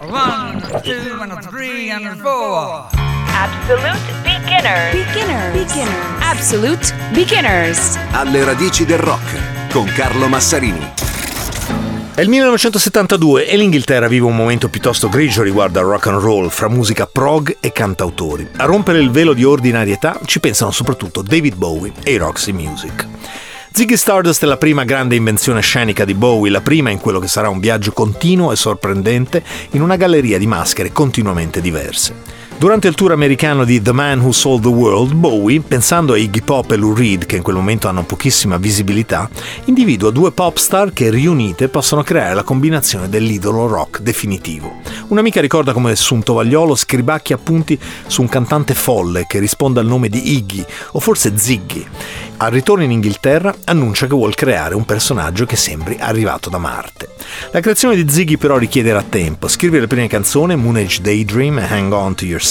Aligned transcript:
One, 0.00 0.60
two, 0.82 1.20
and 1.20 1.42
three, 1.48 1.90
and 1.90 2.20
four. 2.20 2.88
Absolute 3.26 3.98
beginners. 4.22 4.92
Beginner. 4.92 5.52
Beginner. 5.52 6.16
Absolute 6.20 6.94
beginners. 7.12 7.98
Alle 8.12 8.44
radici 8.44 8.84
del 8.84 8.98
rock 8.98 9.70
con 9.70 9.84
Carlo 9.86 10.28
Massarini. 10.28 10.92
È 12.14 12.22
il 12.22 12.28
1972 12.28 13.46
e 13.46 13.56
l'Inghilterra 13.56 14.08
vive 14.08 14.24
un 14.24 14.34
momento 14.34 14.68
piuttosto 14.68 15.08
grigio 15.08 15.42
riguardo 15.42 15.78
al 15.78 15.84
rock 15.84 16.08
and 16.08 16.20
roll 16.20 16.48
fra 16.48 16.68
musica 16.68 17.06
prog 17.06 17.58
e 17.60 17.70
cantautori. 17.70 18.48
A 18.56 18.64
rompere 18.64 18.98
il 18.98 19.10
velo 19.10 19.34
di 19.34 19.44
ordinarietà 19.44 20.18
ci 20.24 20.40
pensano 20.40 20.72
soprattutto 20.72 21.22
David 21.22 21.54
Bowie 21.54 21.92
e 22.02 22.14
i 22.14 22.16
Roxy 22.16 22.50
Music. 22.50 23.17
Ziggy 23.78 23.96
Stardust 23.96 24.42
è 24.42 24.46
la 24.46 24.56
prima 24.56 24.82
grande 24.82 25.14
invenzione 25.14 25.60
scenica 25.60 26.04
di 26.04 26.12
Bowie, 26.12 26.50
la 26.50 26.60
prima 26.60 26.90
in 26.90 26.98
quello 26.98 27.20
che 27.20 27.28
sarà 27.28 27.48
un 27.48 27.60
viaggio 27.60 27.92
continuo 27.92 28.50
e 28.50 28.56
sorprendente 28.56 29.40
in 29.70 29.82
una 29.82 29.94
galleria 29.94 30.36
di 30.36 30.48
maschere 30.48 30.90
continuamente 30.90 31.60
diverse. 31.60 32.47
Durante 32.58 32.88
il 32.88 32.96
tour 32.96 33.12
americano 33.12 33.64
di 33.64 33.80
The 33.80 33.92
Man 33.92 34.18
Who 34.18 34.32
Sold 34.32 34.62
the 34.62 34.68
World, 34.68 35.12
Bowie, 35.12 35.60
pensando 35.60 36.14
a 36.14 36.18
Iggy 36.18 36.42
Pop 36.42 36.72
e 36.72 36.76
Lou 36.76 36.92
Reed, 36.92 37.24
che 37.24 37.36
in 37.36 37.42
quel 37.42 37.54
momento 37.54 37.86
hanno 37.86 38.02
pochissima 38.02 38.56
visibilità, 38.56 39.30
individua 39.66 40.10
due 40.10 40.32
pop 40.32 40.56
star 40.56 40.92
che 40.92 41.08
riunite 41.08 41.68
possono 41.68 42.02
creare 42.02 42.34
la 42.34 42.42
combinazione 42.42 43.08
dell'idolo 43.08 43.68
rock 43.68 44.00
definitivo. 44.00 44.80
Un'amica 45.06 45.40
ricorda 45.40 45.72
come 45.72 45.94
su 45.94 46.14
un 46.14 46.24
tovagliolo 46.24 46.74
scribacchi 46.74 47.32
appunti 47.32 47.78
su 48.08 48.22
un 48.22 48.28
cantante 48.28 48.74
folle 48.74 49.26
che 49.28 49.38
risponde 49.38 49.78
al 49.78 49.86
nome 49.86 50.08
di 50.08 50.34
Iggy, 50.36 50.64
o 50.92 50.98
forse 50.98 51.38
Ziggy. 51.38 51.86
Al 52.40 52.52
ritorno 52.52 52.84
in 52.84 52.92
Inghilterra 52.92 53.54
annuncia 53.64 54.06
che 54.06 54.14
vuole 54.14 54.34
creare 54.34 54.74
un 54.74 54.84
personaggio 54.84 55.44
che 55.44 55.56
sembri 55.56 55.96
arrivato 55.98 56.50
da 56.50 56.58
Marte. 56.58 57.08
La 57.50 57.60
creazione 57.60 57.96
di 57.96 58.08
Ziggy 58.08 58.36
però 58.36 58.58
richiederà 58.58 59.02
tempo. 59.02 59.48
Scrive 59.48 59.80
le 59.80 59.88
prime 59.88 60.06
canzoni, 60.06 60.54
Moon 60.54 60.76
Age 60.76 61.00
Daydream 61.00 61.58
e 61.58 61.66
Hang 61.68 61.92
On 61.92 62.14
to 62.14 62.24
Yourself, 62.24 62.46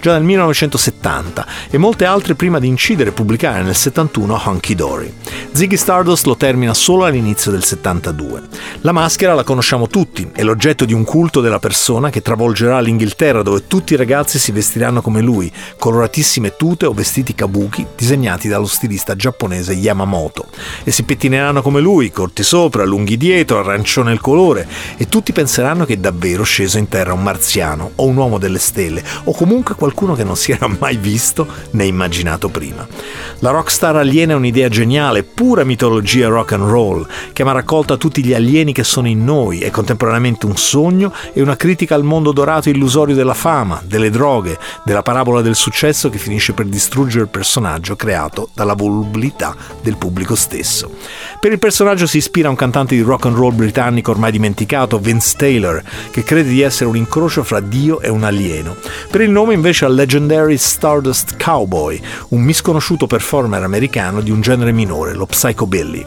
già 0.00 0.12
nel 0.12 0.22
1970 0.22 1.46
e 1.70 1.78
molte 1.78 2.04
altre 2.04 2.34
prima 2.34 2.58
di 2.58 2.68
incidere 2.68 3.10
e 3.10 3.12
pubblicare 3.12 3.62
nel 3.62 3.74
71 3.74 4.42
Hunky 4.44 4.74
Dory. 4.74 5.12
Ziggy 5.52 5.76
Stardust 5.76 6.26
lo 6.26 6.36
termina 6.36 6.74
solo 6.74 7.04
all'inizio 7.04 7.50
del 7.50 7.64
72. 7.64 8.42
La 8.80 8.92
maschera 8.92 9.34
la 9.34 9.44
conosciamo 9.44 9.86
tutti, 9.86 10.28
è 10.32 10.42
l'oggetto 10.42 10.84
di 10.84 10.92
un 10.92 11.04
culto 11.04 11.40
della 11.40 11.58
persona 11.58 12.10
che 12.10 12.22
travolgerà 12.22 12.80
l'Inghilterra 12.80 13.42
dove 13.42 13.66
tutti 13.66 13.94
i 13.94 13.96
ragazzi 13.96 14.38
si 14.38 14.52
vestiranno 14.52 15.00
come 15.00 15.20
lui, 15.20 15.50
coloratissime 15.78 16.56
tute 16.56 16.86
o 16.86 16.92
vestiti 16.92 17.34
kabuki 17.34 17.86
disegnati 17.96 18.48
dallo 18.48 18.66
stilista 18.66 19.16
giapponese 19.16 19.72
Yamamoto, 19.72 20.46
e 20.82 20.90
si 20.90 21.04
pettineranno 21.04 21.62
come 21.62 21.80
lui, 21.80 22.10
corti 22.10 22.42
sopra, 22.42 22.84
lunghi 22.84 23.16
dietro, 23.16 23.58
arancione 23.58 24.12
il 24.12 24.20
colore, 24.20 24.68
e 24.96 25.08
tutti 25.08 25.32
penseranno 25.32 25.84
che 25.84 25.94
è 25.94 25.98
davvero 25.98 26.42
sceso 26.42 26.78
in 26.78 26.88
terra 26.88 27.12
un 27.12 27.22
marziano 27.22 27.92
o 27.94 28.04
un 28.06 28.16
uomo 28.16 28.38
delle 28.38 28.58
stelle, 28.58 29.02
o 29.24 29.32
comunque 29.32 29.74
qualcuno 29.74 30.14
che 30.14 30.24
non 30.24 30.36
si 30.36 30.52
era 30.52 30.66
mai 30.66 30.96
visto 30.96 31.46
né 31.70 31.86
immaginato 31.86 32.48
prima. 32.48 32.86
La 33.38 33.50
rockstar 33.50 33.96
aliena 33.96 34.32
è 34.32 34.36
un'idea 34.36 34.68
geniale, 34.68 35.22
pura 35.22 35.64
mitologia 35.64 36.28
rock 36.28 36.52
and 36.52 36.68
roll, 36.68 37.06
che 37.32 37.42
ha 37.42 37.52
raccolta 37.52 37.96
tutti 37.96 38.24
gli 38.24 38.34
alieni 38.34 38.72
che 38.72 38.84
sono 38.84 39.08
in 39.08 39.24
noi, 39.24 39.60
è 39.60 39.70
contemporaneamente 39.70 40.46
un 40.46 40.56
sogno 40.56 41.12
e 41.32 41.40
una 41.40 41.56
critica 41.56 41.94
al 41.94 42.04
mondo 42.04 42.32
dorato 42.32 42.68
illusorio 42.68 43.14
della 43.14 43.34
fama, 43.34 43.80
delle 43.84 44.10
droghe, 44.10 44.58
della 44.84 45.02
parabola 45.02 45.40
del 45.40 45.54
successo 45.54 46.10
che 46.10 46.18
finisce 46.18 46.52
per 46.52 46.66
distruggere 46.66 47.24
il 47.24 47.30
personaggio 47.30 47.96
creato 47.96 48.48
dalla 48.54 48.74
volubilità 48.74 49.54
del 49.82 49.96
pubblico 49.96 50.34
stesso. 50.34 50.90
Per 51.40 51.52
il 51.52 51.58
personaggio 51.58 52.06
si 52.06 52.18
ispira 52.18 52.48
un 52.48 52.56
cantante 52.56 52.94
di 52.94 53.02
rock 53.02 53.26
and 53.26 53.36
roll 53.36 53.54
britannico 53.54 54.10
ormai 54.10 54.32
dimenticato, 54.32 54.98
Vince 54.98 55.34
Taylor, 55.36 55.82
che 56.10 56.22
crede 56.22 56.48
di 56.48 56.60
essere 56.60 56.88
un 56.88 56.96
incrocio 56.96 57.42
fra 57.42 57.60
Dio 57.60 58.00
e 58.00 58.08
un 58.08 58.24
alieno. 58.24 58.76
Per 59.10 59.20
il 59.20 59.30
nome 59.30 59.54
invece 59.54 59.84
al 59.84 59.94
Legendary 59.94 60.56
Stardust 60.56 61.36
Cowboy, 61.42 62.00
un 62.30 62.42
misconosciuto 62.42 63.06
performer 63.06 63.62
americano 63.62 64.20
di 64.20 64.30
un 64.30 64.40
genere 64.40 64.72
minore, 64.72 65.14
lo 65.14 65.26
psychobilly. 65.26 66.04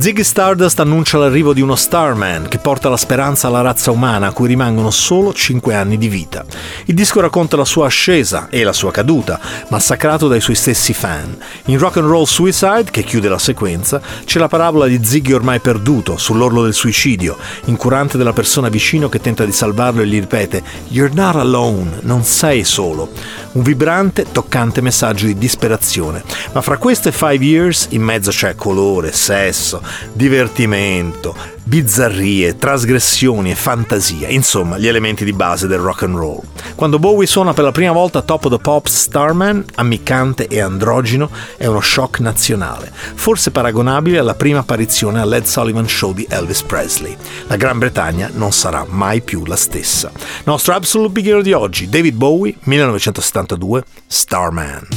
Ziggy 0.00 0.24
Stardust 0.24 0.80
annuncia 0.80 1.18
l'arrivo 1.18 1.52
di 1.52 1.60
uno 1.60 1.74
Starman 1.74 2.48
che 2.48 2.56
porta 2.56 2.88
la 2.88 2.96
speranza 2.96 3.48
alla 3.48 3.60
razza 3.60 3.90
umana 3.90 4.28
a 4.28 4.32
cui 4.32 4.48
rimangono 4.48 4.90
solo 4.90 5.34
5 5.34 5.74
anni 5.74 5.98
di 5.98 6.08
vita. 6.08 6.42
Il 6.86 6.94
disco 6.94 7.20
racconta 7.20 7.58
la 7.58 7.66
sua 7.66 7.84
ascesa 7.84 8.48
e 8.48 8.64
la 8.64 8.72
sua 8.72 8.92
caduta, 8.92 9.38
massacrato 9.68 10.26
dai 10.26 10.40
suoi 10.40 10.56
stessi 10.56 10.94
fan. 10.94 11.36
In 11.66 11.78
Rock 11.78 11.98
and 11.98 12.06
Roll 12.06 12.24
Suicide, 12.24 12.86
che 12.90 13.02
chiude 13.02 13.28
la 13.28 13.38
sequenza, 13.38 14.00
c'è 14.24 14.38
la 14.38 14.48
parabola 14.48 14.86
di 14.86 15.04
Ziggy 15.04 15.32
ormai 15.32 15.60
perduto, 15.60 16.16
sull'orlo 16.16 16.62
del 16.62 16.72
suicidio, 16.72 17.36
incurante 17.66 18.16
della 18.16 18.32
persona 18.32 18.70
vicino 18.70 19.10
che 19.10 19.20
tenta 19.20 19.44
di 19.44 19.52
salvarlo 19.52 20.00
e 20.00 20.06
gli 20.06 20.18
ripete 20.18 20.62
You're 20.88 21.12
not 21.12 21.36
alone, 21.36 21.98
non 22.04 22.24
sei 22.24 22.64
solo. 22.64 23.10
Un 23.52 23.62
vibrante, 23.62 24.24
toccante 24.32 24.80
messaggio 24.80 25.26
di 25.26 25.36
disperazione. 25.36 26.24
Ma 26.52 26.62
fra 26.62 26.78
queste 26.78 27.12
Five 27.12 27.44
Years 27.44 27.88
in 27.90 28.00
mezzo 28.00 28.30
c'è 28.30 28.54
colore, 28.54 29.12
sesso, 29.12 29.88
divertimento, 30.12 31.34
bizzarrie, 31.70 32.56
trasgressioni 32.56 33.52
e 33.52 33.54
fantasia, 33.54 34.28
insomma 34.28 34.76
gli 34.76 34.88
elementi 34.88 35.24
di 35.24 35.32
base 35.32 35.66
del 35.68 35.78
rock 35.78 36.02
and 36.02 36.16
roll. 36.16 36.40
Quando 36.74 36.98
Bowie 36.98 37.26
suona 37.26 37.52
per 37.52 37.64
la 37.64 37.70
prima 37.70 37.92
volta 37.92 38.22
Top 38.22 38.44
of 38.44 38.52
the 38.52 38.58
Pops 38.58 38.92
Starman, 38.92 39.64
ammiccante 39.76 40.48
e 40.48 40.60
androgino, 40.60 41.30
è 41.56 41.66
uno 41.66 41.80
shock 41.80 42.18
nazionale, 42.18 42.90
forse 42.92 43.50
paragonabile 43.50 44.18
alla 44.18 44.34
prima 44.34 44.60
apparizione 44.60 45.20
al 45.20 45.28
Led 45.28 45.44
Sullivan 45.44 45.88
Show 45.88 46.12
di 46.12 46.26
Elvis 46.28 46.62
Presley. 46.62 47.16
La 47.46 47.56
Gran 47.56 47.78
Bretagna 47.78 48.30
non 48.32 48.52
sarà 48.52 48.84
mai 48.88 49.20
più 49.20 49.44
la 49.44 49.56
stessa. 49.56 50.10
Nostro 50.44 50.74
Absolute 50.74 51.12
Beginner 51.12 51.42
di 51.42 51.52
oggi, 51.52 51.88
David 51.88 52.16
Bowie, 52.16 52.56
1972, 52.64 53.84
Starman. 54.06 54.88